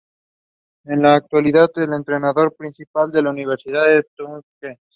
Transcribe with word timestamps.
En 0.85 1.03
la 1.03 1.13
actualidad 1.13 1.69
es 1.75 1.83
el 1.87 1.93
entrenador 1.93 2.55
principal 2.55 3.11
de 3.11 3.21
la 3.21 3.29
Universidad 3.29 4.01
Tuskegee. 4.15 4.79